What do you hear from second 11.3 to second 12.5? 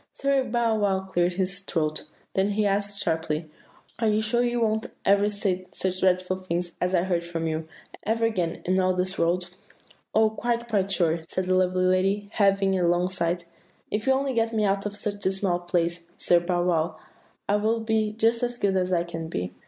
the lovely lady,